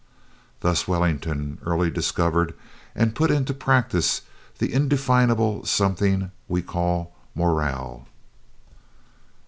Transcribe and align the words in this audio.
Thus 0.61 0.87
Wellington 0.87 1.59
early 1.63 1.91
discovered 1.91 2.55
and 2.95 3.13
put 3.13 3.29
into 3.29 3.53
practise 3.53 4.23
that 4.57 4.71
indefinable 4.71 5.63
something 5.67 6.31
we 6.47 6.63
call 6.63 7.15
"morale." 7.35 8.07